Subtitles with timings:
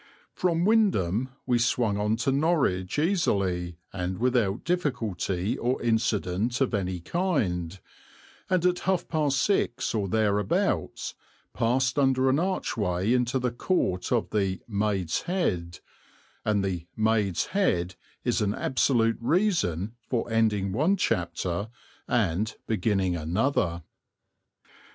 [0.33, 6.99] From Wymondham we swung on to Norwich easily, and without difficulty or incident of any
[6.99, 7.79] kind,
[8.49, 11.13] and at half past six or thereabouts
[11.53, 15.81] passed under an archway into the Court of the "Maid's Head";
[16.43, 17.93] and the "Maid's Head"
[18.23, 21.69] is an absolute reason for ending one chapter
[22.07, 23.83] and beginning another.